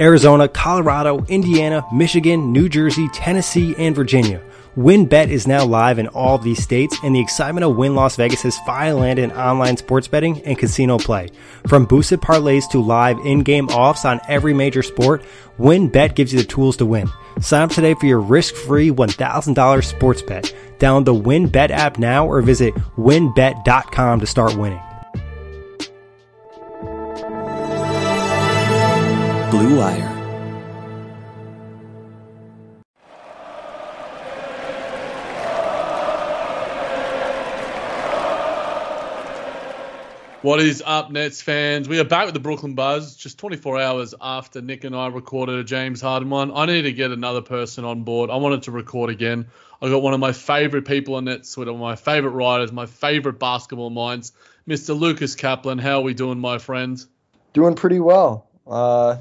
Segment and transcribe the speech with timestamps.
[0.00, 4.42] Arizona, Colorado, Indiana, Michigan, New Jersey, Tennessee, and Virginia.
[4.76, 8.14] WynnBET is now live in all of these states, and the excitement of Wynn Las
[8.14, 11.30] Vegas' finally landed in online sports betting and casino play.
[11.66, 15.24] From boosted parlays to live in-game offs on every major sport,
[15.58, 17.08] WynnBET gives you the tools to win.
[17.40, 20.54] Sign up today for your risk-free $1,000 sports bet.
[20.78, 24.80] Download the WynnBET app now or visit wynnbet.com to start winning.
[29.50, 30.06] Blue Wire.
[40.42, 41.88] What is up, Nets fans?
[41.88, 45.54] We are back with the Brooklyn Buzz just 24 hours after Nick and I recorded
[45.54, 46.52] a James Harden one.
[46.54, 48.28] I need to get another person on board.
[48.28, 49.46] I wanted to record again.
[49.80, 52.70] I got one of my favorite people on Nets Twitter, one of my favorite writers,
[52.70, 54.32] my favorite basketball minds,
[54.68, 54.98] Mr.
[54.98, 55.78] Lucas Kaplan.
[55.78, 57.02] How are we doing, my friend?
[57.54, 58.46] Doing pretty well.
[58.66, 59.16] Uh,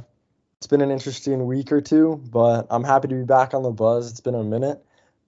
[0.59, 3.69] it's been an interesting week or two, but I'm happy to be back on the
[3.69, 4.09] Buzz.
[4.09, 4.83] It's been a minute,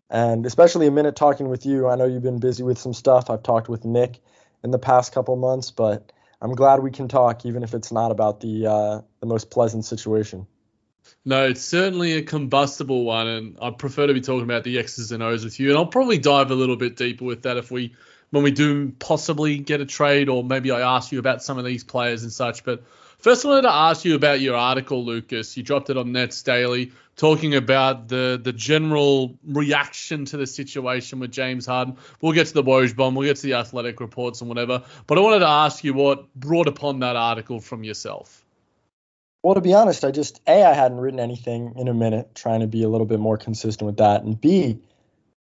[0.09, 1.87] and especially a minute talking with you.
[1.87, 3.29] I know you've been busy with some stuff.
[3.29, 4.21] I've talked with Nick
[4.63, 8.09] in the past couple months, but I'm glad we can talk, even if it's not
[8.09, 10.47] about the uh, the most pleasant situation.
[11.25, 15.11] No, it's certainly a combustible one, and I prefer to be talking about the X's
[15.11, 15.69] and O's with you.
[15.69, 17.95] And I'll probably dive a little bit deeper with that if we,
[18.31, 21.65] when we do possibly get a trade, or maybe I ask you about some of
[21.65, 22.63] these players and such.
[22.63, 22.83] But
[23.19, 25.55] first, I wanted to ask you about your article, Lucas.
[25.55, 31.19] You dropped it on Nets Daily, talking about the the general reaction to the situation
[31.19, 31.97] with James Harden.
[32.21, 34.83] We'll get to the Woj bomb, we'll get to the athletic reports and whatever.
[35.07, 38.43] But I wanted to ask you what brought upon that article from yourself.
[39.43, 42.61] Well, to be honest, I just a I hadn't written anything in a minute, trying
[42.61, 44.81] to be a little bit more consistent with that, and b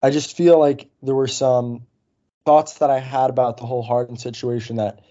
[0.01, 1.87] I just feel like there were some
[2.45, 5.01] thoughts that I had about the whole Harden situation that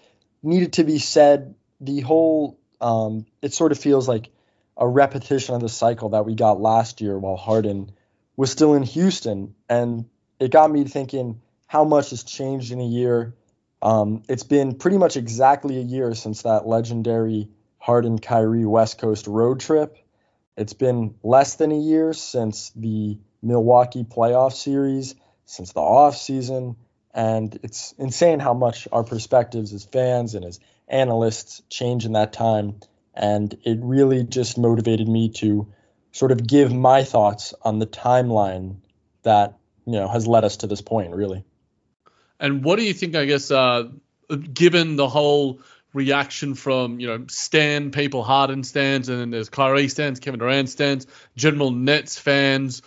[0.43, 1.55] needed to be said.
[1.81, 4.31] The whole um, it sort of feels like
[4.77, 7.93] a repetition of the cycle that we got last year while Harden
[8.37, 10.07] was still in Houston, and
[10.39, 13.35] it got me thinking how much has changed in a year.
[13.81, 19.27] Um, it's been pretty much exactly a year since that legendary Harden Kyrie West Coast
[19.27, 19.97] road trip.
[20.57, 25.15] It's been less than a year since the Milwaukee playoff series,
[25.45, 26.77] since the off season,
[27.15, 32.33] and it's insane how much our perspectives as fans and as analysts change in that
[32.33, 32.81] time.
[33.15, 35.73] And it really just motivated me to
[36.13, 38.77] sort of give my thoughts on the timeline
[39.23, 41.45] that you know has led us to this point, really.
[42.39, 43.17] And what do you think?
[43.17, 43.85] I guess, uh,
[44.53, 45.61] given the whole
[45.93, 50.69] reaction from you know Stan people, Harden stands, and then there's Kyrie stands, Kevin Durant
[50.69, 52.83] stands, general Nets fans,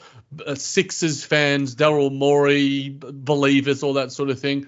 [0.46, 4.68] uh, Sixers fans, Daryl Morey believers, all that sort of thing.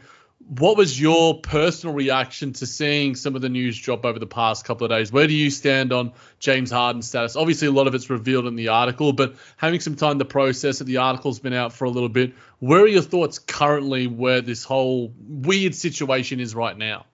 [0.57, 4.65] What was your personal reaction to seeing some of the news drop over the past
[4.65, 5.09] couple of days?
[5.09, 7.37] Where do you stand on James Harden's status?
[7.37, 10.81] Obviously, a lot of it's revealed in the article, but having some time to process
[10.81, 12.33] it, the article's been out for a little bit.
[12.59, 17.05] Where are your thoughts currently where this whole weird situation is right now?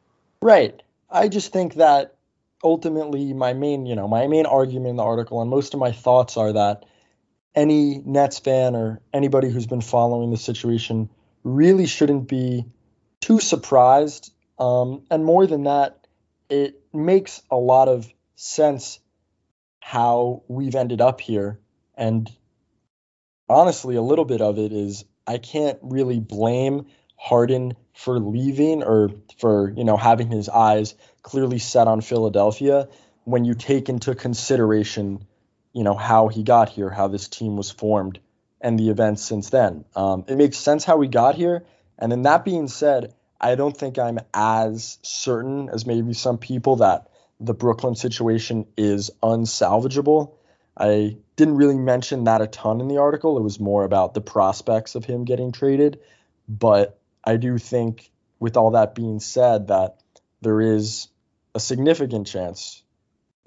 [0.41, 0.81] Right.
[1.07, 2.15] I just think that
[2.63, 5.91] ultimately my main, you know, my main argument in the article and most of my
[5.91, 6.85] thoughts are that
[7.53, 11.11] any Nets fan or anybody who's been following the situation
[11.43, 12.65] really shouldn't be
[13.22, 14.31] too surprised.
[14.59, 16.07] Um, and more than that,
[16.50, 19.00] it makes a lot of sense
[19.79, 21.59] how we've ended up here.
[21.95, 22.29] And
[23.50, 29.09] honestly, a little bit of it is I can't really blame Harden for leaving or
[29.39, 32.88] for you know having his eyes clearly set on Philadelphia
[33.23, 35.25] when you take into consideration
[35.73, 38.19] you know how he got here, how this team was formed,
[38.59, 39.85] and the events since then.
[39.95, 41.66] Um, it makes sense how we got here.
[41.99, 46.77] And then that being said, I don't think I'm as certain as maybe some people
[46.77, 47.07] that
[47.39, 50.33] the Brooklyn situation is unsalvageable.
[50.75, 53.37] I didn't really mention that a ton in the article.
[53.37, 55.99] It was more about the prospects of him getting traded.
[56.47, 59.97] But I do think, with all that being said, that
[60.41, 61.07] there is
[61.53, 62.83] a significant chance,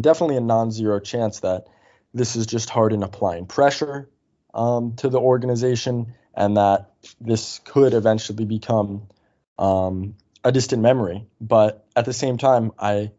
[0.00, 1.66] definitely a non zero chance, that
[2.12, 4.08] this is just Harden applying pressure
[4.52, 6.90] um, to the organization and that
[7.20, 9.06] this could eventually become
[9.58, 11.26] um, a distant memory.
[11.38, 13.12] But at the same time, I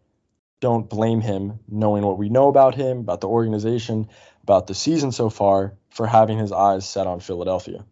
[0.60, 4.10] don't blame him, knowing what we know about him, about the organization,
[4.42, 7.86] about the season so far, for having his eyes set on Philadelphia.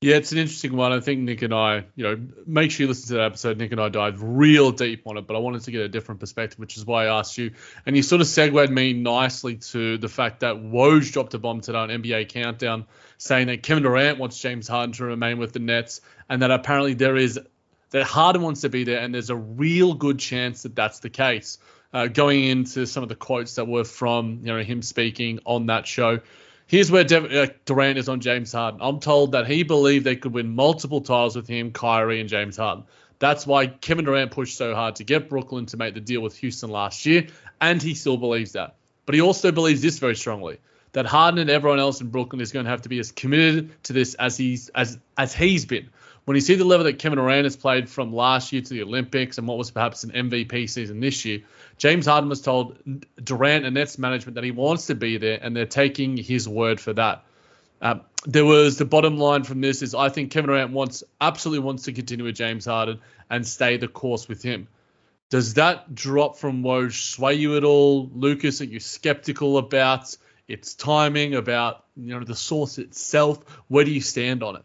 [0.00, 0.92] Yeah, it's an interesting one.
[0.92, 3.58] I think Nick and I, you know, make sure you listen to that episode.
[3.58, 6.20] Nick and I dive real deep on it, but I wanted to get a different
[6.20, 7.50] perspective, which is why I asked you.
[7.84, 11.62] And you sort of segued me nicely to the fact that Woj dropped a bomb
[11.62, 12.86] today on NBA Countdown
[13.16, 16.94] saying that Kevin Durant wants James Harden to remain with the Nets and that apparently
[16.94, 17.40] there is
[17.90, 21.10] that Harden wants to be there and there's a real good chance that that's the
[21.10, 21.58] case.
[21.92, 25.66] uh, going into some of the quotes that were from you know him speaking on
[25.66, 26.20] that show.
[26.68, 28.80] Here's where uh, Durant is on James Harden.
[28.82, 32.58] I'm told that he believed they could win multiple titles with him, Kyrie, and James
[32.58, 32.84] Harden.
[33.18, 36.36] That's why Kevin Durant pushed so hard to get Brooklyn to make the deal with
[36.36, 37.28] Houston last year,
[37.58, 38.76] and he still believes that.
[39.06, 40.58] But he also believes this very strongly
[40.92, 43.82] that Harden and everyone else in Brooklyn is going to have to be as committed
[43.84, 45.88] to this as he's as as he's been.
[46.28, 48.82] When you see the level that Kevin Durant has played from last year to the
[48.82, 51.40] Olympics and what was perhaps an MVP season this year,
[51.78, 52.76] James Harden was told
[53.24, 56.80] Durant and Nets management that he wants to be there, and they're taking his word
[56.80, 57.24] for that.
[57.80, 61.64] Um, there was the bottom line from this is I think Kevin Durant wants absolutely
[61.64, 64.68] wants to continue with James Harden and stay the course with him.
[65.30, 68.60] Does that drop from Woj sway you at all, Lucas?
[68.60, 70.14] Are you skeptical about
[70.46, 73.42] its timing, about you know the source itself?
[73.68, 74.64] Where do you stand on it?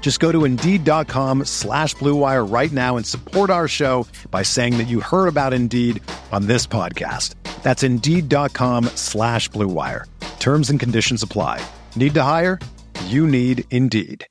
[0.00, 4.88] Just go to Indeed.com slash BlueWire right now and support our show by saying that
[4.88, 6.02] you heard about Indeed
[6.32, 7.34] on this podcast.
[7.62, 10.04] That's Indeed.com slash BlueWire.
[10.38, 11.60] Terms and conditions apply.
[11.94, 12.58] Need to hire?
[13.04, 14.26] You need Indeed.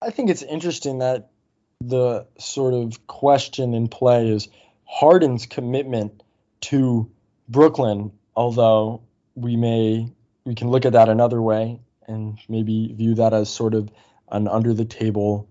[0.00, 1.30] I think it's interesting that
[1.80, 4.48] the sort of question in play is
[4.84, 6.22] Harden's commitment
[6.60, 7.10] to
[7.48, 9.02] Brooklyn, although
[9.34, 10.08] we may
[10.44, 13.90] we can look at that another way and maybe view that as sort of
[14.30, 15.48] an under the table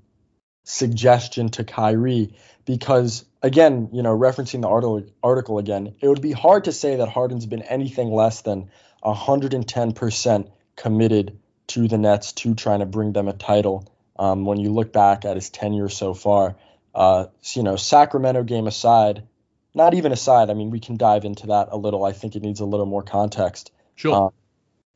[0.63, 6.33] suggestion to Kyrie because again, you know, referencing the article article again, it would be
[6.33, 8.69] hard to say that Harden's been anything less than
[9.03, 14.71] 110% committed to the Nets to trying to bring them a title um, when you
[14.71, 16.55] look back at his tenure so far.
[16.93, 19.23] Uh, you know, Sacramento game aside,
[19.73, 20.49] not even aside.
[20.49, 22.03] I mean, we can dive into that a little.
[22.03, 23.71] I think it needs a little more context.
[23.95, 24.15] Sure.
[24.15, 24.29] Um,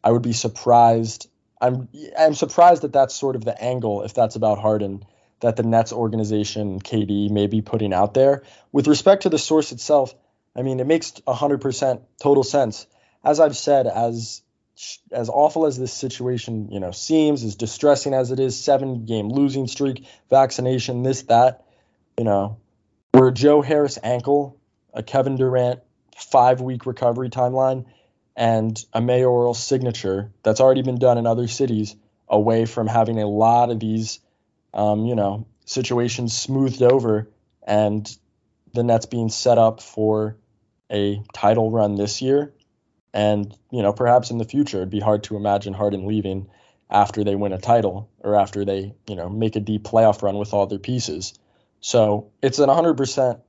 [0.03, 1.29] I would be surprised.
[1.61, 1.87] I'm
[2.17, 5.05] I'm surprised that that's sort of the angle if that's about Harden
[5.41, 8.43] that the Nets organization KD may be putting out there.
[8.71, 10.13] With respect to the source itself,
[10.55, 12.87] I mean, it makes 100% total sense.
[13.23, 14.41] As I've said, as
[15.11, 19.29] as awful as this situation, you know, seems, as distressing as it is, seven game
[19.29, 21.65] losing streak, vaccination, this, that,
[22.17, 22.57] you know,
[23.11, 24.57] where Joe Harris ankle,
[24.93, 25.81] a Kevin Durant
[26.17, 27.85] five week recovery timeline,
[28.35, 31.95] and a mayoral signature that's already been done in other cities
[32.27, 34.19] away from having a lot of these,
[34.73, 37.29] um, you know, situations smoothed over
[37.63, 38.17] and
[38.73, 40.37] the Nets being set up for
[40.91, 42.53] a title run this year
[43.13, 46.49] and, you know, perhaps in the future, it'd be hard to imagine Harden leaving
[46.89, 50.37] after they win a title or after they, you know, make a deep playoff run
[50.37, 51.33] with all their pieces.
[51.81, 53.41] So it's an 100%,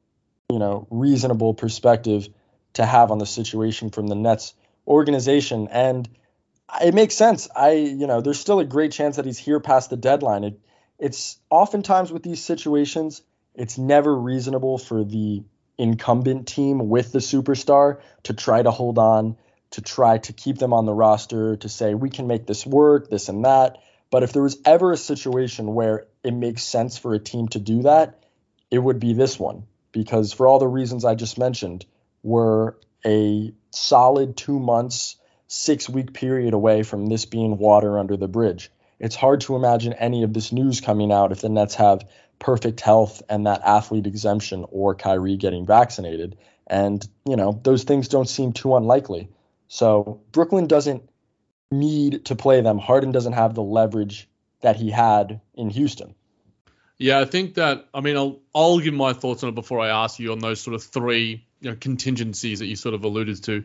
[0.50, 2.28] you know, reasonable perspective
[2.74, 4.54] to have on the situation from the Nets
[4.86, 5.68] organization.
[5.70, 6.08] And
[6.82, 7.48] it makes sense.
[7.54, 10.44] I, you know, there's still a great chance that he's here past the deadline.
[10.44, 10.60] It,
[10.98, 13.22] it's oftentimes with these situations,
[13.54, 15.42] it's never reasonable for the
[15.78, 19.36] incumbent team with the superstar to try to hold on
[19.72, 23.08] to try to keep them on the roster to say we can make this work,
[23.08, 23.78] this and that.
[24.10, 27.58] But if there was ever a situation where it makes sense for a team to
[27.58, 28.22] do that,
[28.70, 31.86] it would be this one because for all the reasons I just mentioned,
[32.22, 32.74] we're
[33.04, 35.16] a solid two months,
[35.48, 38.70] six week period away from this being water under the bridge.
[38.98, 42.80] It's hard to imagine any of this news coming out if the Nets have perfect
[42.80, 46.36] health and that athlete exemption or Kyrie getting vaccinated.
[46.66, 49.28] And, you know, those things don't seem too unlikely.
[49.68, 51.08] So Brooklyn doesn't
[51.70, 52.78] need to play them.
[52.78, 54.28] Harden doesn't have the leverage
[54.60, 56.14] that he had in Houston.
[56.98, 57.88] Yeah, I think that.
[57.92, 60.60] I mean, I'll I'll give my thoughts on it before I ask you on those
[60.60, 63.64] sort of three you know, contingencies that you sort of alluded to.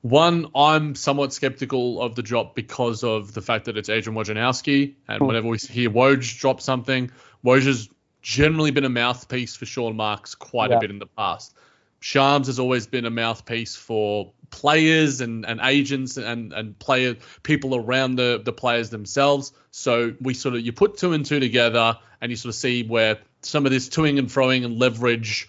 [0.00, 4.94] One, I'm somewhat skeptical of the drop because of the fact that it's Adrian Wojnarowski,
[5.08, 5.26] and hmm.
[5.26, 7.10] whenever we hear Woj drop something,
[7.44, 7.88] Woj has
[8.20, 10.78] generally been a mouthpiece for Sean Marks quite yeah.
[10.78, 11.54] a bit in the past.
[12.00, 17.74] Shams has always been a mouthpiece for players and, and agents and, and player people
[17.74, 19.52] around the, the players themselves.
[19.70, 22.82] So we sort of you put two and two together and you sort of see
[22.82, 25.48] where some of this toing and throwing and leverage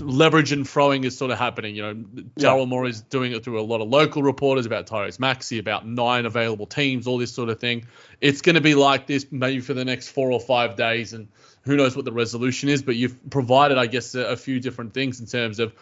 [0.00, 1.74] leverage and throwing is sort of happening.
[1.74, 1.94] You know,
[2.38, 2.88] Daryl yeah.
[2.88, 6.66] Is doing it through a lot of local reporters about Tyrese Maxey, about nine available
[6.66, 7.86] teams, all this sort of thing.
[8.20, 11.28] It's going to be like this maybe for the next four or five days, and
[11.62, 12.82] who knows what the resolution is.
[12.82, 15.74] But you've provided, I guess, a, a few different things in terms of.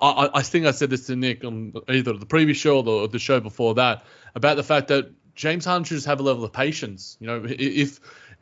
[0.00, 3.18] I, I, think I said this to Nick on either the previous show or the
[3.18, 4.04] show before that
[4.36, 7.16] about the fact that James Harden should just have a level of patience.
[7.20, 7.98] You know, if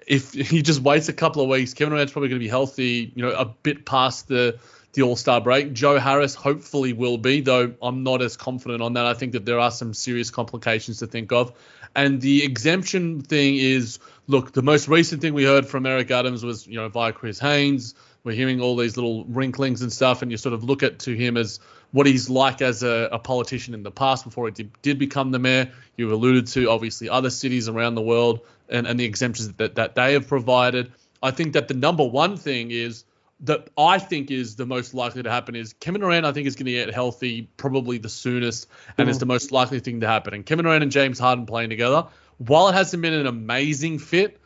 [0.06, 3.12] if he just waits a couple of weeks, Kevin Durant's probably going to be healthy.
[3.14, 4.58] You know, a bit past the
[4.96, 5.72] the All Star break.
[5.72, 9.06] Joe Harris hopefully will be, though I'm not as confident on that.
[9.06, 11.52] I think that there are some serious complications to think of.
[11.94, 16.44] And the exemption thing is look, the most recent thing we heard from Eric Adams
[16.44, 17.94] was, you know, via Chris Haynes.
[18.24, 21.14] We're hearing all these little wrinklings and stuff, and you sort of look at to
[21.14, 21.60] him as
[21.92, 25.30] what he's like as a, a politician in the past before he did, did become
[25.30, 25.70] the mayor.
[25.96, 29.94] You've alluded to obviously other cities around the world and, and the exemptions that, that
[29.94, 30.90] they have provided.
[31.22, 33.04] I think that the number one thing is
[33.40, 36.24] that I think is the most likely to happen is Kevin Durant.
[36.24, 38.66] I think is going to get healthy probably the soonest,
[38.96, 39.10] and mm.
[39.10, 40.34] is the most likely thing to happen.
[40.34, 42.06] And Kevin Durant and James Harden playing together,
[42.38, 44.40] while it hasn't been an amazing fit,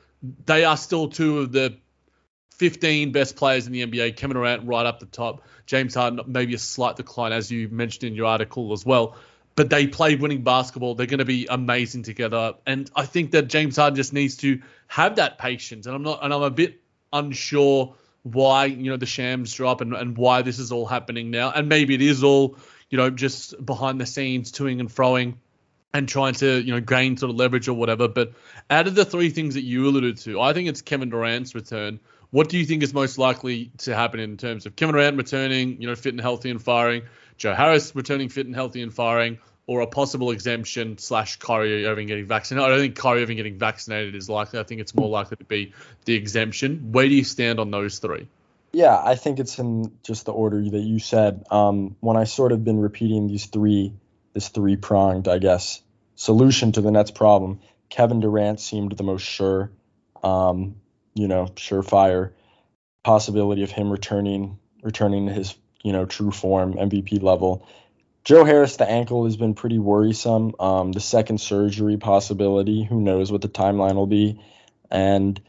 [0.47, 1.77] they are still two of the
[2.61, 4.17] 15 best players in the NBA.
[4.17, 5.43] Kevin Durant right up the top.
[5.67, 9.17] James Harden maybe a slight decline, as you mentioned in your article as well.
[9.57, 10.95] But they play winning basketball.
[10.95, 12.55] They're going to be amazing together.
[12.67, 15.87] And I think that James Harden just needs to have that patience.
[15.87, 16.81] And I'm not, and I'm a bit
[17.13, 21.51] unsure why you know the shams drop and, and why this is all happening now.
[21.51, 22.57] And maybe it is all
[22.89, 25.35] you know just behind the scenes, toing and froing
[25.93, 28.09] and trying to you know gain sort of leverage or whatever.
[28.09, 28.33] But
[28.69, 32.01] out of the three things that you alluded to, I think it's Kevin Durant's return.
[32.31, 35.81] What do you think is most likely to happen in terms of Kevin Durant returning,
[35.81, 37.03] you know, fit and healthy and firing,
[37.37, 39.39] Joe Harris returning fit and healthy and firing,
[39.71, 42.67] or a possible exemption slash Kyrie Irving getting vaccinated.
[42.67, 44.59] I don't think Kyrie Irving getting vaccinated is likely.
[44.59, 45.75] I think it's more likely to be
[46.07, 46.91] the exemption.
[46.91, 48.27] Where do you stand on those three?
[48.73, 51.45] Yeah, I think it's in just the order that you said.
[51.53, 53.93] Um, when I sort of been repeating these three,
[54.33, 55.81] this three pronged, I guess,
[56.17, 57.61] solution to the Nets problem,
[57.91, 59.71] Kevin Durant seemed the most sure,
[60.25, 60.81] um,
[61.15, 62.33] you know, surefire
[63.05, 67.65] possibility of him returning, returning to his, you know, true form, MVP level.
[68.25, 70.55] Joe Harris, the ankle has been pretty worrisome.
[70.61, 74.41] Um, the second surgery possibility, who knows what the timeline will be.
[74.91, 75.41] And,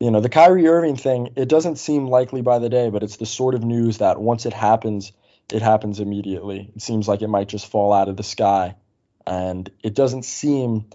[0.00, 3.16] you know, the Kyrie Irving thing, it doesn't seem likely by the day, but it's
[3.16, 5.12] the sort of news that once it happens,
[5.52, 6.70] it happens immediately.
[6.74, 8.76] It seems like it might just fall out of the sky.
[9.26, 10.86] And it doesn't seem,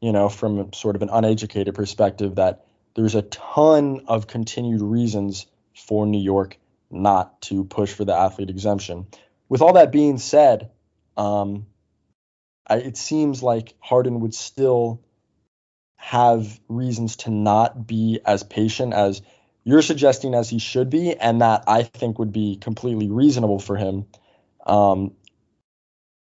[0.00, 5.46] you know, from sort of an uneducated perspective, that there's a ton of continued reasons
[5.74, 6.58] for New York
[6.90, 9.06] not to push for the athlete exemption
[9.50, 10.70] with all that being said,
[11.18, 11.66] um,
[12.66, 15.02] I, it seems like Harden would still
[15.96, 19.20] have reasons to not be as patient as
[19.64, 23.76] you're suggesting as he should be, and that I think would be completely reasonable for
[23.76, 24.06] him.
[24.64, 25.12] Um,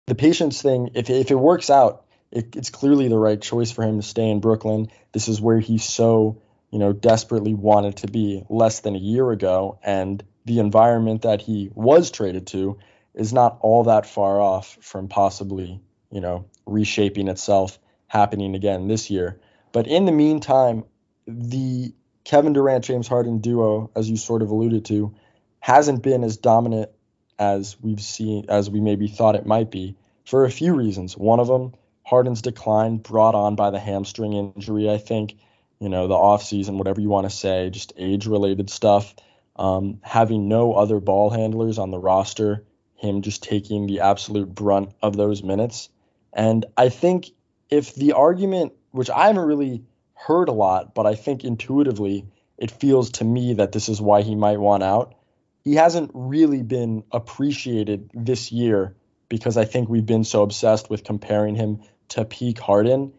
[0.08, 3.84] the patience thing, if if it works out, it, it's clearly the right choice for
[3.84, 4.90] him to stay in Brooklyn.
[5.14, 9.32] This is where he so you know desperately wanted to be less than a year
[9.32, 12.80] ago, and the environment that he was traded to
[13.14, 19.10] is not all that far off from possibly, you know, reshaping itself happening again this
[19.10, 19.40] year.
[19.72, 20.84] But in the meantime,
[21.28, 25.16] the Kevin Durant James Harden duo, as you sort of alluded to,
[25.60, 26.92] hasn't been as dominant
[27.38, 31.18] as we've seen as we maybe thought it might be for a few reasons.
[31.18, 31.74] One of them,
[32.04, 35.36] Harden's decline brought on by the hamstring injury, I think,
[35.80, 39.16] you know, the offseason, whatever you want to say, just age related stuff.
[39.56, 42.66] Um, having no other ball handlers on the roster
[43.00, 45.90] him just taking the absolute brunt of those minutes.
[46.34, 47.32] And I think
[47.70, 52.26] if the argument, which I haven't really heard a lot, but I think intuitively
[52.58, 55.16] it feels to me that this is why he might want out,
[55.64, 58.96] he hasn't really been appreciated this year
[59.30, 63.14] because I think we've been so obsessed with comparing him to peak Harden.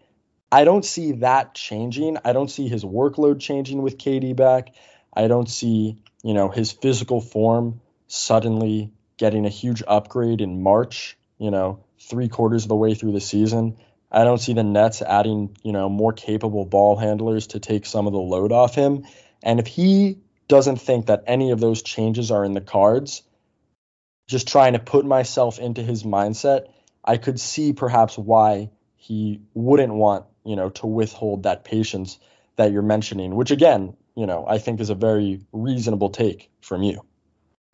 [0.53, 2.19] I don't see that changing.
[2.25, 4.75] I don't see his workload changing with KD back.
[5.15, 11.17] I don't see, you know, his physical form suddenly getting a huge upgrade in March,
[11.39, 13.77] you know, three quarters of the way through the season.
[14.11, 18.07] I don't see the Nets adding, you know, more capable ball handlers to take some
[18.07, 19.05] of the load off him.
[19.43, 23.23] And if he doesn't think that any of those changes are in the cards,
[24.27, 26.69] just trying to put myself into his mindset,
[27.05, 32.19] I could see perhaps why he wouldn't want, you know, to withhold that patience
[32.57, 36.83] that you're mentioning, which again, you know, I think is a very reasonable take from
[36.83, 37.03] you.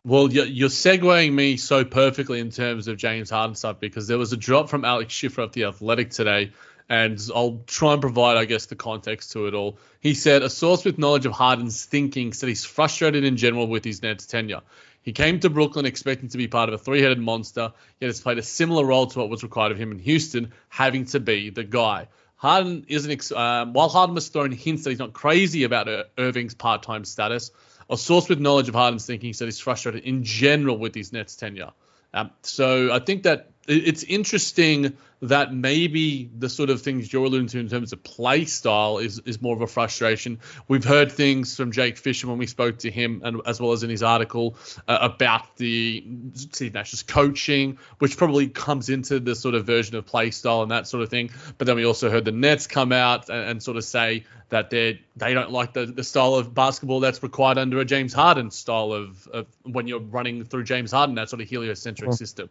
[0.07, 4.17] Well, you're, you're segueing me so perfectly in terms of James Harden stuff because there
[4.17, 6.53] was a drop from Alex Schiffer of The Athletic today,
[6.87, 9.79] and I'll try and provide, I guess, the context to it all.
[9.99, 13.83] He said a source with knowledge of Harden's thinking said he's frustrated in general with
[13.83, 14.61] his Nets tenure.
[15.01, 18.21] He came to Brooklyn expecting to be part of a three headed monster, yet has
[18.21, 21.49] played a similar role to what was required of him in Houston, having to be
[21.49, 22.07] the guy.
[22.37, 26.83] Harden isn't, um, while Harden was throwing hints that he's not crazy about Irving's part
[26.83, 27.51] time status,
[27.89, 31.35] a source with knowledge of Harden's thinking said he's frustrated in general with his Nets
[31.35, 31.71] tenure.
[32.13, 37.47] Um, so I think that it's interesting that maybe the sort of things you're alluding
[37.47, 40.39] to in terms of play style is, is more of a frustration.
[40.67, 43.83] We've heard things from Jake Fisher when we spoke to him, and as well as
[43.83, 44.55] in his article
[44.87, 50.05] uh, about the Steve Nash's coaching, which probably comes into the sort of version of
[50.05, 51.31] play style and that sort of thing.
[51.57, 54.69] But then we also heard the Nets come out and, and sort of say that
[54.69, 58.51] they they don't like the, the style of basketball that's required under a James Harden
[58.51, 62.49] style of, of when you're running through James Harden, that sort of heliocentric system.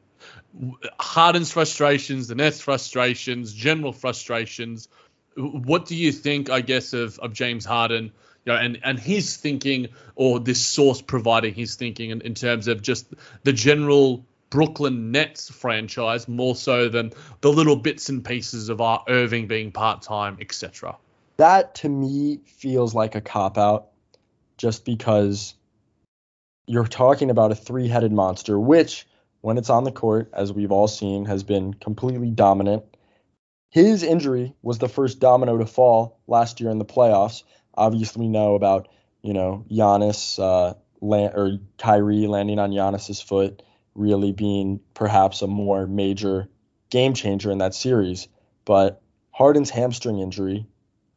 [0.98, 4.88] Harden's frustrations, the Nets' frustrations, general frustrations.
[5.36, 8.12] What do you think, I guess, of, of James Harden?
[8.44, 12.68] You know, and, and his thinking, or this source providing his thinking in, in terms
[12.68, 13.06] of just
[13.42, 19.02] the general Brooklyn Nets franchise, more so than the little bits and pieces of our
[19.08, 20.96] Irving being part time, etc.
[21.36, 23.88] That to me feels like a cop out,
[24.56, 25.54] just because
[26.66, 29.06] you're talking about a three headed monster, which
[29.46, 32.82] when it's on the court, as we've all seen, has been completely dominant.
[33.70, 37.44] His injury was the first domino to fall last year in the playoffs.
[37.72, 38.88] Obviously, we know about
[39.22, 43.62] you know Giannis uh, land, or Kyrie landing on Giannis's foot,
[43.94, 46.48] really being perhaps a more major
[46.90, 48.26] game changer in that series.
[48.64, 49.00] But
[49.30, 50.66] Harden's hamstring injury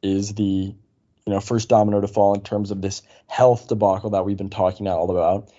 [0.03, 4.23] is the you know first domino to fall in terms of this health debacle that
[4.23, 5.49] we've been talking all about.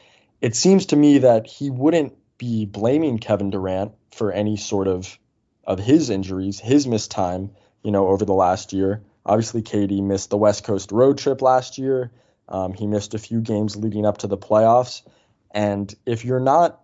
[0.40, 5.18] It seems to me that he wouldn't be blaming Kevin Durant for any sort of
[5.64, 7.50] of his injuries, his missed time,
[7.84, 9.02] you know, over the last year.
[9.26, 12.10] Obviously, KD missed the West Coast road trip last year.
[12.48, 15.02] Um, he missed a few games leading up to the playoffs.
[15.50, 16.80] And if you're not,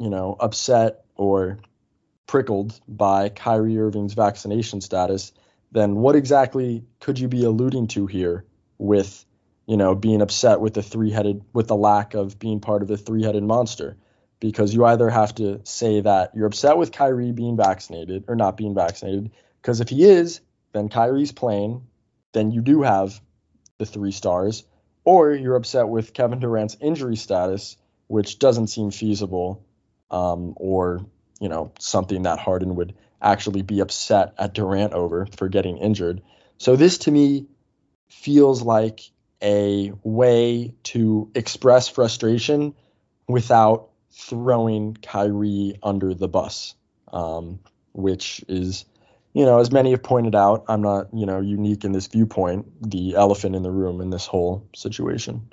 [0.00, 1.58] you know, upset or
[2.26, 5.32] prickled by Kyrie Irving's vaccination status,
[5.70, 8.46] then what exactly could you be alluding to here
[8.78, 9.24] with,
[9.66, 12.96] you know, being upset with the three-headed, with the lack of being part of the
[12.96, 13.98] three-headed monster?
[14.40, 18.56] Because you either have to say that you're upset with Kyrie being vaccinated or not
[18.56, 19.30] being vaccinated.
[19.60, 20.40] Because if he is,
[20.72, 21.86] then Kyrie's playing,
[22.32, 23.20] then you do have
[23.78, 24.64] the three stars,
[25.04, 29.64] or you're upset with Kevin Durant's injury status, which doesn't seem feasible,
[30.10, 31.04] um, or
[31.40, 36.22] you know something that Harden would actually be upset at Durant over for getting injured.
[36.58, 37.46] So this to me
[38.08, 39.00] feels like
[39.42, 42.74] a way to express frustration
[43.28, 46.74] without throwing Kyrie under the bus,
[47.12, 47.60] um,
[47.92, 48.84] which is,
[49.32, 52.66] you know, as many have pointed out, I'm not, you know, unique in this viewpoint,
[52.90, 55.52] the elephant in the room in this whole situation.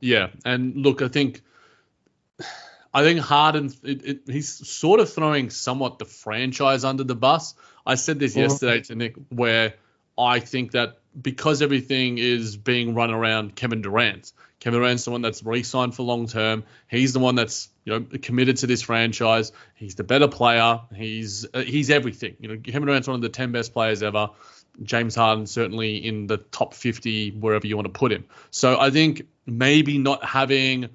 [0.00, 1.42] Yeah, and look, I think
[2.92, 7.54] I think Harden it, it, he's sort of throwing somewhat the franchise under the bus.
[7.84, 8.40] I said this mm-hmm.
[8.40, 9.74] yesterday to Nick, where
[10.18, 15.22] I think that because everything is being run around Kevin Durant, Kevin Durant's the one
[15.22, 16.64] that's re-signed for long term.
[16.88, 19.52] He's the one that's you know committed to this franchise.
[19.74, 20.80] He's the better player.
[20.94, 22.36] He's uh, he's everything.
[22.40, 24.30] You know, Kevin Durant's one of the ten best players ever.
[24.82, 28.26] James Harden certainly in the top 50 wherever you want to put him.
[28.50, 30.90] So I think maybe not having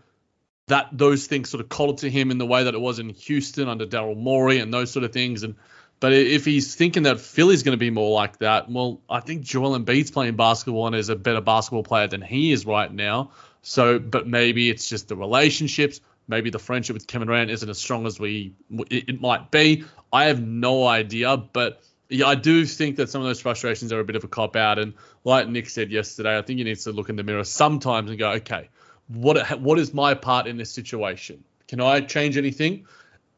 [0.68, 3.10] that those things sort of coddled to him in the way that it was in
[3.10, 5.44] Houston under Daryl Morey and those sort of things.
[5.44, 5.56] And
[6.00, 9.42] but if he's thinking that Philly's going to be more like that, well, I think
[9.44, 13.32] Joel Embiid's playing basketball and is a better basketball player than he is right now.
[13.62, 16.02] So, but maybe it's just the relationships.
[16.28, 19.84] Maybe the friendship with Kevin Durant isn't as strong as we it might be.
[20.12, 24.00] I have no idea, but yeah, I do think that some of those frustrations are
[24.00, 24.78] a bit of a cop out.
[24.78, 24.94] And
[25.24, 28.20] like Nick said yesterday, I think he needs to look in the mirror sometimes and
[28.20, 28.70] go, okay,
[29.08, 31.44] what what is my part in this situation?
[31.68, 32.86] Can I change anything?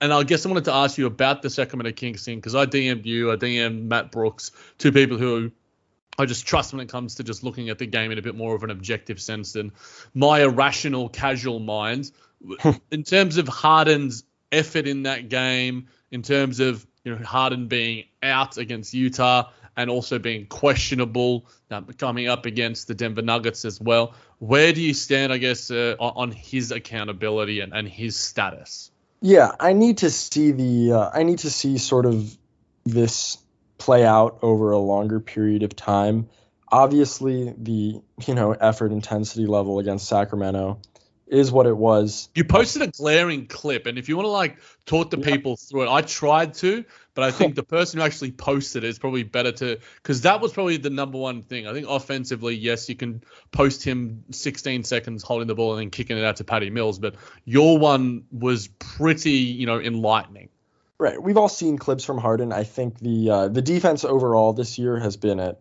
[0.01, 2.65] And I guess I wanted to ask you about the Sacramento Kings thing because I
[2.65, 5.51] DM'd you, I DM'd Matt Brooks, two people who
[6.17, 8.35] I just trust when it comes to just looking at the game in a bit
[8.35, 9.71] more of an objective sense than
[10.13, 12.11] my irrational, casual mind
[12.91, 18.05] in terms of Harden's effort in that game, in terms of you know Harden being
[18.23, 23.81] out against Utah and also being questionable uh, coming up against the Denver Nuggets as
[23.81, 24.13] well.
[24.39, 28.91] Where do you stand, I guess, uh, on his accountability and, and his status?
[29.21, 32.37] Yeah, I need to see the uh, I need to see sort of
[32.83, 33.37] this
[33.77, 36.29] play out over a longer period of time.
[36.69, 40.79] Obviously, the you know effort intensity level against Sacramento
[41.33, 42.29] is what it was.
[42.35, 45.83] You posted a glaring clip, and if you want to like talk to people through
[45.83, 49.23] it, I tried to, but I think the person who actually posted it is probably
[49.23, 51.67] better to because that was probably the number one thing.
[51.67, 55.89] I think offensively, yes, you can post him 16 seconds holding the ball and then
[55.89, 57.15] kicking it out to Patty Mills, but
[57.45, 60.49] your one was pretty, you know, enlightening.
[60.99, 61.21] Right.
[61.21, 62.53] We've all seen clips from Harden.
[62.53, 65.59] I think the uh, the defense overall this year has been at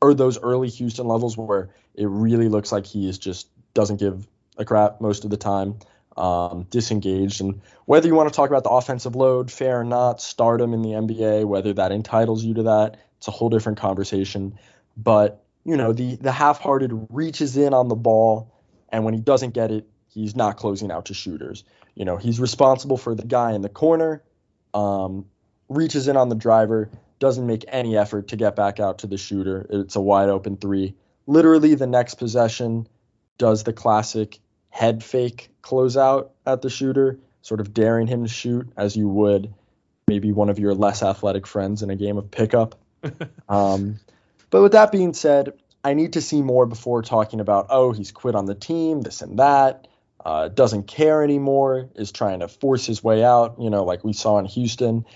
[0.00, 4.26] or those early Houston levels where it really looks like he is just doesn't give
[4.60, 5.78] a crap most of the time,
[6.16, 7.40] um, disengaged.
[7.40, 10.82] And whether you want to talk about the offensive load, fair or not, stardom in
[10.82, 14.58] the NBA, whether that entitles you to that, it's a whole different conversation.
[14.96, 18.54] But you know, the the half-hearted reaches in on the ball,
[18.88, 21.64] and when he doesn't get it, he's not closing out to shooters.
[21.94, 24.22] You know, he's responsible for the guy in the corner,
[24.72, 25.26] um,
[25.68, 29.18] reaches in on the driver, doesn't make any effort to get back out to the
[29.18, 29.66] shooter.
[29.68, 30.94] It's a wide open three.
[31.26, 32.86] Literally, the next possession
[33.38, 34.38] does the classic
[34.70, 39.52] head fake closeout at the shooter, sort of daring him to shoot as you would
[40.10, 42.74] maybe one of your less athletic friends in a game of pickup.
[43.48, 44.00] um,
[44.50, 45.52] but with that being said,
[45.84, 49.22] I need to see more before talking about, oh, he's quit on the team, this
[49.22, 49.86] and that,
[50.24, 54.12] uh, doesn't care anymore, is trying to force his way out, you know, like we
[54.12, 55.06] saw in Houston.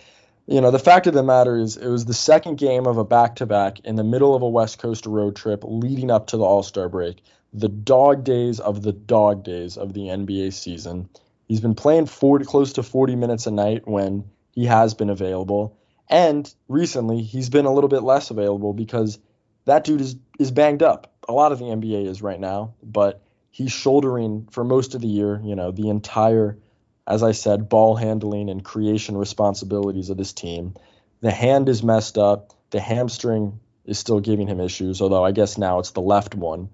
[0.47, 3.05] You know, the fact of the matter is, it was the second game of a
[3.05, 6.37] back to back in the middle of a West Coast road trip leading up to
[6.37, 7.21] the All Star break
[7.55, 11.09] the dog days of the dog days of the NBA season.
[11.47, 15.79] He's been playing 40, close to 40 minutes a night when he has been available.
[16.11, 19.19] And recently, he's been a little bit less available because
[19.67, 21.15] that dude is, is banged up.
[21.29, 25.07] A lot of the NBA is right now, but he's shouldering for most of the
[25.07, 26.59] year, you know, the entire,
[27.07, 30.75] as I said, ball handling and creation responsibilities of this team.
[31.21, 32.53] The hand is messed up.
[32.71, 36.69] The hamstring is still giving him issues, although I guess now it's the left one.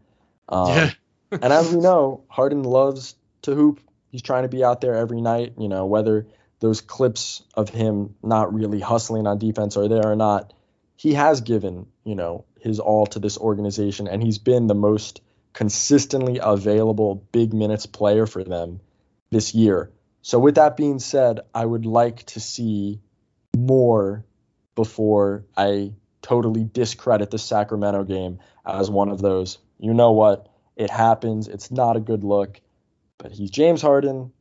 [0.51, 0.91] Um, yeah.
[1.31, 3.81] and as we know, Harden loves to hoop.
[4.11, 5.55] He's trying to be out there every night.
[5.59, 6.27] You know, whether
[6.59, 10.53] those clips of him not really hustling on defense are there or not,
[10.97, 15.21] he has given you know his all to this organization, and he's been the most
[15.53, 18.81] consistently available big minutes player for them
[19.31, 19.91] this year.
[20.23, 23.01] So with that being said, I would like to see
[23.57, 24.25] more
[24.75, 30.49] before I totally discredit the Sacramento game as one of those you know what?
[30.77, 31.49] It happens.
[31.49, 32.61] It's not a good look.
[33.19, 34.33] But he's James Harden.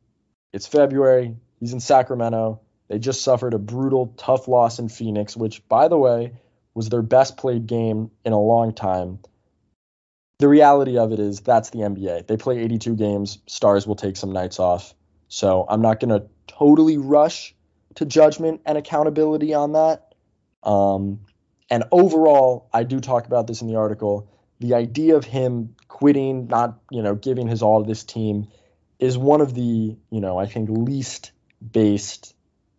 [0.52, 1.36] It's February.
[1.58, 2.60] He's in Sacramento.
[2.88, 6.32] They just suffered a brutal, tough loss in Phoenix, which, by the way,
[6.74, 9.20] was their best played game in a long time.
[10.38, 12.26] The reality of it is that's the NBA.
[12.26, 13.38] They play 82 games.
[13.46, 14.94] Stars will take some nights off.
[15.28, 17.54] So I'm not going to totally rush
[17.96, 20.14] to judgment and accountability on that.
[20.62, 21.20] Um,
[21.68, 24.28] and overall, I do talk about this in the article
[24.60, 28.48] the idea of him quitting, not you know giving his all to this team,
[28.98, 32.34] is one of the you know I think least based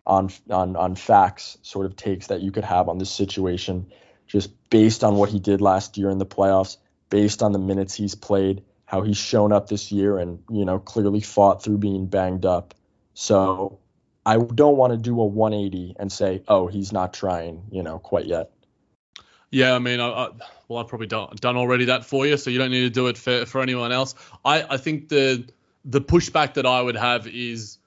[0.05, 3.91] on on on facts sort of takes that you could have on this situation,
[4.27, 6.77] just based on what he did last year in the playoffs,
[7.09, 10.79] based on the minutes he's played, how he's shown up this year, and you know
[10.79, 12.73] clearly fought through being banged up.
[13.13, 13.79] So
[14.25, 17.97] I don't want to do a 180 and say, oh, he's not trying, you know,
[17.99, 18.51] quite yet.
[19.51, 20.29] Yeah, I mean, I, I,
[20.67, 23.07] well, I've probably done, done already that for you, so you don't need to do
[23.07, 24.15] it for, for anyone else.
[24.43, 25.45] I, I think the
[25.83, 27.77] the pushback that I would have is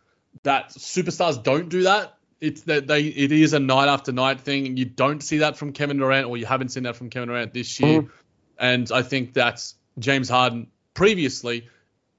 [0.43, 2.19] that superstars don't do that.
[2.41, 5.57] It's that they it is a night after night thing, and you don't see that
[5.57, 8.03] from Kevin Durant, or you haven't seen that from Kevin Durant this year.
[8.03, 8.11] Mm.
[8.59, 11.69] And I think that's James Harden previously.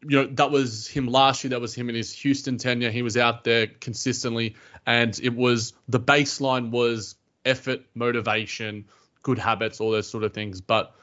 [0.07, 1.51] You know, that was him last year.
[1.51, 2.89] That was him in his Houston tenure.
[2.89, 4.55] He was out there consistently,
[4.87, 8.85] and it was the baseline was effort, motivation,
[9.25, 10.61] good habits, all those sort of things.
[10.61, 10.93] But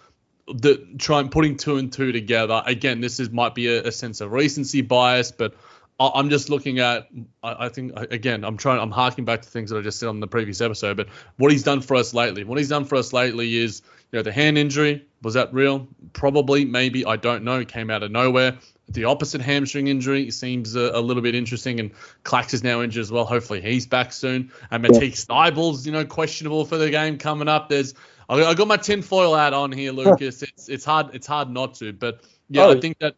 [0.46, 4.20] the trying putting two and two together again, this is might be a, a sense
[4.20, 5.54] of recency bias, but
[5.98, 7.08] I, am just looking at.
[7.42, 8.80] I, I, think again, I'm trying.
[8.80, 10.96] I'm harking back to things that I just said on the previous episode.
[10.96, 13.82] But what he's done for us lately, what he's done for us lately is,
[14.12, 15.88] you know, the hand injury was that real?
[16.12, 17.04] Probably, maybe.
[17.04, 17.64] I don't know.
[17.64, 18.58] Came out of nowhere.
[18.88, 21.92] The opposite hamstring injury seems a, a, little bit interesting, and
[22.24, 23.24] Clax is now injured as well.
[23.24, 24.50] Hopefully, he's back soon.
[24.70, 24.90] And yeah.
[24.90, 27.68] Thybulle's, you know, questionable for the game coming up.
[27.68, 27.94] There's
[28.28, 30.42] I got my tinfoil hat on here, Lucas.
[30.42, 33.14] it's it's hard it's hard not to, but yeah, oh, I think that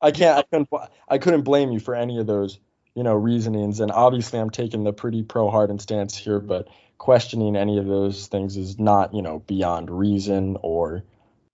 [0.00, 0.38] I can't.
[0.38, 0.68] I couldn't.
[1.08, 2.58] I couldn't blame you for any of those,
[2.94, 3.80] you know, reasonings.
[3.80, 6.68] And obviously, I'm taking the pretty pro Harden stance here, but
[6.98, 11.02] questioning any of those things is not, you know, beyond reason or,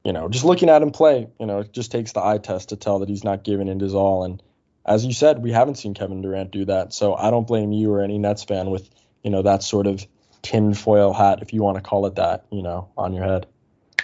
[0.04, 1.28] you know, just looking at him play.
[1.38, 3.80] You know, it just takes the eye test to tell that he's not giving it
[3.80, 4.24] his all.
[4.24, 4.42] And
[4.84, 6.92] as you said, we haven't seen Kevin Durant do that.
[6.92, 8.90] So I don't blame you or any Nets fan with,
[9.22, 10.04] you know, that sort of
[10.42, 13.46] tinfoil hat, if you want to call it that, you know, on your head.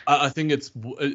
[0.07, 0.71] I think it's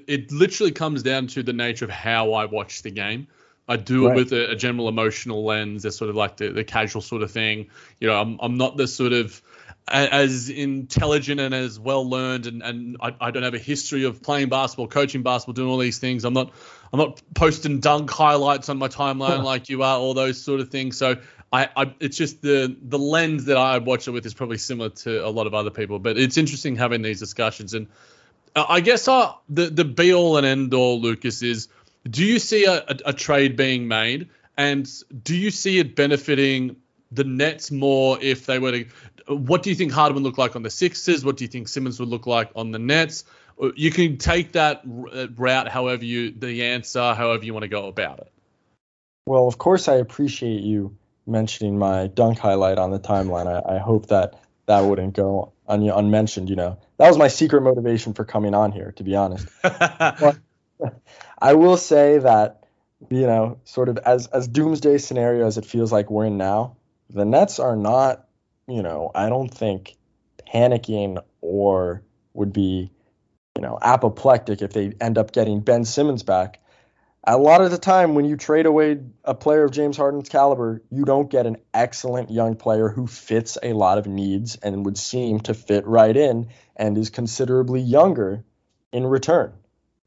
[0.05, 3.27] it literally comes down to the nature of how I watch the game.
[3.67, 4.11] I do Right.
[4.11, 7.23] it with a, a general emotional lens, as sort of like the, the casual sort
[7.23, 7.69] of thing.
[7.99, 9.41] You know, I'm I'm not the sort of
[9.87, 14.21] as intelligent and as well learned, and, and I, I don't have a history of
[14.21, 16.23] playing basketball, coaching basketball, doing all these things.
[16.23, 16.51] I'm not
[16.91, 20.69] I'm not posting dunk highlights on my timeline like you are, all those sort of
[20.69, 20.97] things.
[20.97, 21.17] So
[21.51, 24.89] I, I it's just the the lens that I watch it with is probably similar
[24.89, 25.99] to a lot of other people.
[25.99, 27.87] But it's interesting having these discussions and.
[28.55, 31.69] I guess uh, the the be all and end all, Lucas, is
[32.07, 34.87] do you see a, a, a trade being made, and
[35.23, 36.75] do you see it benefiting
[37.13, 38.85] the Nets more if they were to?
[39.27, 41.23] What do you think Harden would look like on the Sixers?
[41.23, 43.25] What do you think Simmons would look like on the Nets?
[43.61, 47.87] Uh, You can take that route however you the answer, however you want to go
[47.87, 48.31] about it.
[49.25, 53.47] Well, of course, I appreciate you mentioning my dunk highlight on the timeline.
[53.47, 56.49] I, I hope that that wouldn't go un- unmentioned.
[56.49, 59.47] You know, that was my secret motivation for coming on here, to be honest.
[59.63, 62.63] I will say that,
[63.09, 66.75] you know, sort of as as doomsday scenario as it feels like we're in now,
[67.09, 68.27] the Nets are not,
[68.67, 69.95] you know, I don't think
[70.53, 72.91] panicking or would be,
[73.55, 76.59] you know, apoplectic if they end up getting Ben Simmons back.
[77.25, 80.81] A lot of the time, when you trade away a player of James Harden's caliber,
[80.89, 84.97] you don't get an excellent young player who fits a lot of needs and would
[84.97, 88.43] seem to fit right in and is considerably younger
[88.91, 89.53] in return.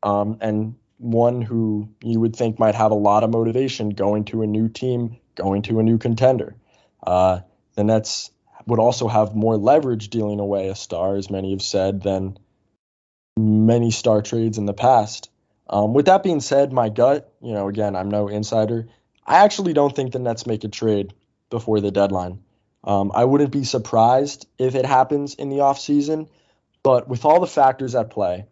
[0.03, 4.43] Um, and one who you would think might have a lot of motivation going to
[4.43, 6.55] a new team, going to a new contender.
[7.07, 7.41] Uh,
[7.75, 8.31] the Nets
[8.67, 12.39] would also have more leverage dealing away a star, as many have said, than
[13.37, 15.31] many star trades in the past.
[15.69, 18.89] Um, with that being said, my gut, you know, again, I'm no insider.
[19.25, 21.15] I actually don't think the Nets make a trade
[21.51, 22.41] before the deadline.
[22.85, 26.29] Um, I wouldn't be surprised if it happens in the offseason,
[26.83, 28.47] but with all the factors at play,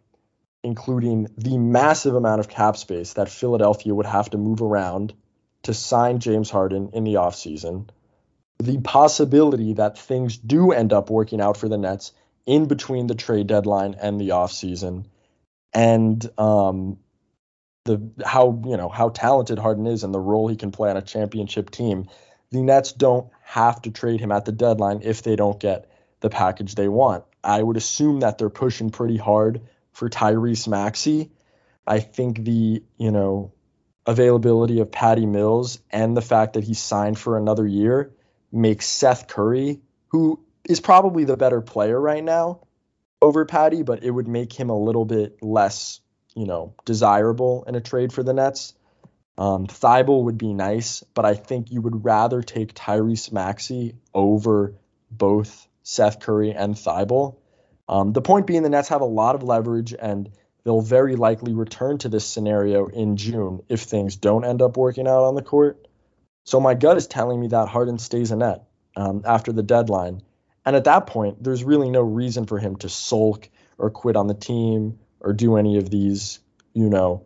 [0.63, 5.13] including the massive amount of cap space that Philadelphia would have to move around
[5.63, 7.87] to sign James Harden in the offseason,
[8.57, 12.13] the possibility that things do end up working out for the Nets
[12.45, 15.05] in between the trade deadline and the offseason,
[15.73, 16.99] and um,
[17.85, 20.97] the how you know how talented Harden is and the role he can play on
[20.97, 22.07] a championship team,
[22.51, 25.89] the Nets don't have to trade him at the deadline if they don't get
[26.21, 27.23] the package they want.
[27.43, 31.31] I would assume that they're pushing pretty hard for Tyrese Maxey.
[31.85, 33.53] I think the, you know,
[34.07, 38.14] availability of Patty Mills and the fact that he signed for another year
[38.55, 42.61] makes Seth Curry, who is probably the better player right now,
[43.21, 45.99] over Patty, but it would make him a little bit less,
[46.35, 48.73] you know, desirable in a trade for the Nets.
[49.37, 54.75] Um, Thybulle would be nice, but I think you would rather take Tyrese Maxey over
[55.11, 57.37] both Seth Curry and Thybulle.
[57.87, 60.29] Um, the point being, the Nets have a lot of leverage, and
[60.63, 65.07] they'll very likely return to this scenario in June if things don't end up working
[65.07, 65.84] out on the court.
[66.45, 68.63] So my gut is telling me that Harden stays a net
[68.95, 70.21] um, after the deadline,
[70.65, 74.27] and at that point, there's really no reason for him to sulk or quit on
[74.27, 76.39] the team or do any of these,
[76.73, 77.25] you know,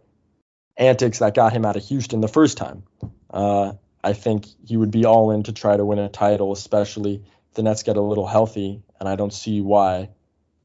[0.78, 2.84] antics that got him out of Houston the first time.
[3.30, 7.16] Uh, I think he would be all in to try to win a title, especially
[7.50, 10.10] if the Nets get a little healthy, and I don't see why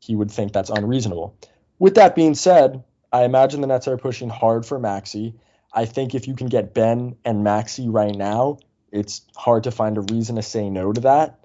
[0.00, 1.36] he would think that's unreasonable.
[1.78, 5.34] With that being said, I imagine the Nets are pushing hard for Maxey.
[5.74, 8.58] I think if you can get Ben and Maxey right now,
[8.92, 11.40] it's hard to find a reason to say no to that.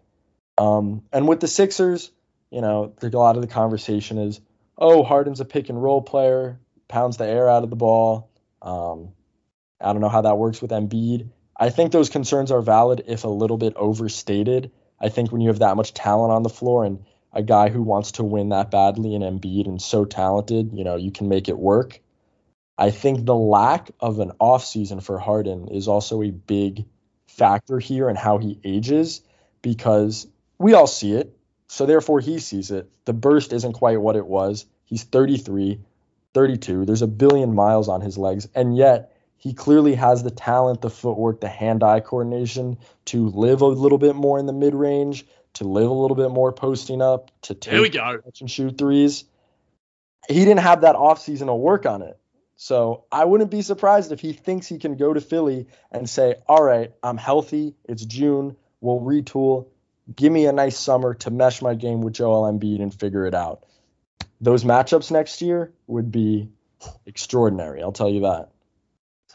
[0.60, 2.12] Um, and with the Sixers,
[2.52, 4.40] you know, a lot of the conversation is,
[4.78, 8.30] oh, Harden's a pick and roll player, pounds the air out of the ball.
[8.62, 9.14] Um,
[9.82, 11.30] I don't know how that works with Embiid.
[11.58, 14.72] I think those concerns are valid if a little bit overstated.
[15.00, 17.82] I think when you have that much talent on the floor and a guy who
[17.82, 21.50] wants to win that badly in Embiid and so talented, you know, you can make
[21.50, 22.00] it work.
[22.80, 26.86] I think the lack of an offseason for Harden is also a big
[27.28, 29.22] factor here in how he ages
[29.62, 30.26] because
[30.58, 31.38] we all see it.
[31.68, 32.90] So therefore he sees it.
[33.04, 34.66] The burst isn't quite what it was.
[34.86, 35.82] He's 33,
[36.34, 36.86] 32.
[36.86, 38.48] There's a billion miles on his legs.
[38.56, 43.68] And yet he clearly has the talent, the footwork, the hand-eye coordination to live a
[43.68, 47.54] little bit more in the mid-range, to live a little bit more posting up, to
[47.56, 48.20] There we go.
[48.40, 49.26] and shoot threes.
[50.28, 52.19] He didn't have that offseason to work on it.
[52.62, 56.36] So I wouldn't be surprised if he thinks he can go to Philly and say,
[56.46, 57.74] all right, I'm healthy.
[57.86, 58.58] It's June.
[58.82, 59.68] We'll retool.
[60.14, 63.34] Give me a nice summer to mesh my game with Joel Embiid and figure it
[63.34, 63.64] out.
[64.42, 66.50] Those matchups next year would be
[67.06, 67.82] extraordinary.
[67.82, 68.50] I'll tell you that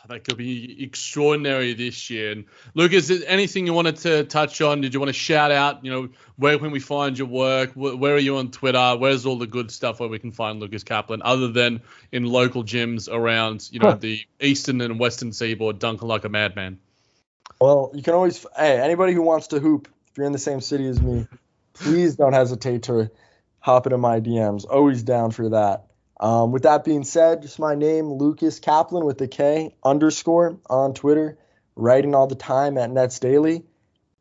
[0.09, 2.33] that could be extraordinary this year.
[2.33, 4.81] And Lucas, is there anything you wanted to touch on?
[4.81, 5.85] Did you want to shout out?
[5.85, 7.73] You know, where can we find your work?
[7.75, 8.97] Where are you on Twitter?
[8.99, 11.81] Where's all the good stuff where we can find Lucas Kaplan, other than
[12.13, 13.97] in local gyms around you know huh.
[13.97, 16.79] the eastern and western seaboard, dunking like a madman?
[17.61, 18.45] Well, you can always.
[18.57, 21.27] Hey, anybody who wants to hoop, if you're in the same city as me,
[21.73, 23.11] please don't hesitate to
[23.61, 24.67] hop into my DMs.
[24.69, 25.87] Always down for that.
[26.21, 30.95] Um, with that being said, just my name, Lucas Kaplan with the K underscore on
[30.95, 31.39] Twitter,
[31.77, 33.65] writing all the time at Nets Daily,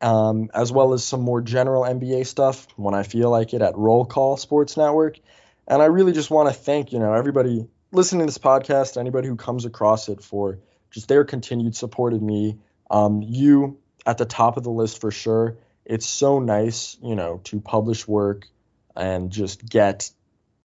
[0.00, 3.76] um, as well as some more general NBA stuff when I feel like it at
[3.76, 5.18] Roll Call Sports Network.
[5.66, 9.28] And I really just want to thank, you know, everybody listening to this podcast, anybody
[9.28, 10.58] who comes across it for
[10.90, 12.58] just their continued support of me.
[12.90, 15.56] Um, you at the top of the list for sure.
[15.84, 18.48] It's so nice, you know, to publish work
[18.96, 20.10] and just get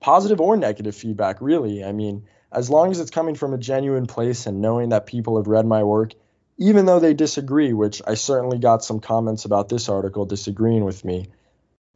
[0.00, 1.84] positive or negative feedback, really.
[1.84, 5.36] I mean, as long as it's coming from a genuine place and knowing that people
[5.36, 6.12] have read my work,
[6.58, 11.04] even though they disagree, which I certainly got some comments about this article disagreeing with
[11.04, 11.28] me,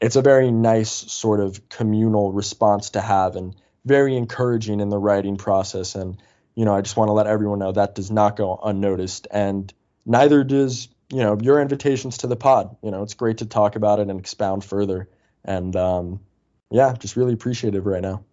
[0.00, 4.98] it's a very nice sort of communal response to have and very encouraging in the
[4.98, 5.94] writing process.
[5.94, 6.20] And,
[6.54, 9.26] you know, I just want to let everyone know that does not go unnoticed.
[9.30, 9.72] And
[10.04, 12.76] neither does, you know, your invitations to the pod.
[12.82, 15.08] You know, it's great to talk about it and expound further.
[15.44, 16.20] And, um,
[16.72, 18.24] yeah, just really appreciative right now.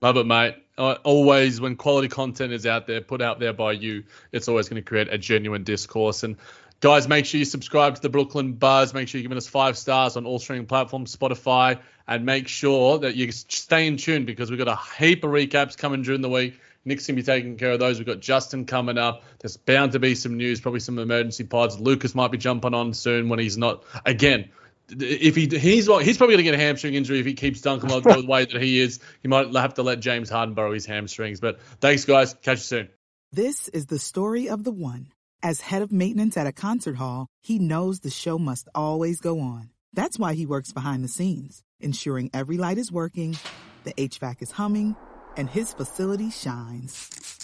[0.00, 0.56] Love it, mate.
[0.76, 4.68] Uh, always, when quality content is out there, put out there by you, it's always
[4.68, 6.24] going to create a genuine discourse.
[6.24, 6.36] And
[6.80, 8.92] guys, make sure you subscribe to the Brooklyn Buzz.
[8.92, 12.98] Make sure you're giving us five stars on all streaming platforms, Spotify, and make sure
[12.98, 16.28] that you stay in tune because we've got a heap of recaps coming during the
[16.28, 16.60] week.
[16.84, 17.98] Nick's gonna be taking care of those.
[17.98, 19.22] We've got Justin coming up.
[19.38, 21.78] There's bound to be some news, probably some emergency pods.
[21.80, 24.50] Lucas might be jumping on soon when he's not again
[24.90, 27.88] if he he's he's probably going to get a hamstring injury if he keeps dunking
[27.88, 29.00] the way that he is.
[29.22, 31.40] He might have to let James Harden borrow his hamstrings.
[31.40, 32.34] But thanks, guys.
[32.34, 32.88] Catch you soon.
[33.32, 35.08] This is the story of the one.
[35.42, 39.40] As head of maintenance at a concert hall, he knows the show must always go
[39.40, 39.70] on.
[39.92, 43.36] That's why he works behind the scenes, ensuring every light is working,
[43.84, 44.96] the HVAC is humming,
[45.36, 47.43] and his facility shines.